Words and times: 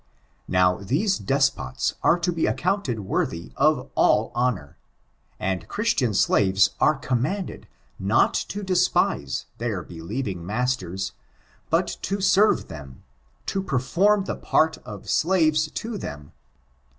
Now, 0.47 0.77
these 0.79 1.19
despots 1.19 1.93
are 2.01 2.17
to 2.21 2.31
be 2.31 2.47
accounted 2.47 3.01
worthy 3.01 3.53
of 3.55 3.91
all 3.93 4.31
honor; 4.33 4.75
and 5.39 5.67
Christian 5.67 6.15
slaves 6.15 6.71
are 6.79 6.95
commanded 6.95 7.67
not 7.99 8.33
to 8.49 8.63
despise 8.63 9.45
their 9.59 9.83
believing 9.83 10.43
masters, 10.43 11.11
but 11.69 11.97
to 12.01 12.19
serve 12.19 12.67
them— 12.67 13.03
to 13.45 13.61
perform 13.61 14.23
the 14.23 14.35
part 14.35 14.79
of 14.79 15.07
slaves 15.07 15.69
to 15.69 15.99
them^— 15.99 15.99
douUwetosan. 15.99 16.31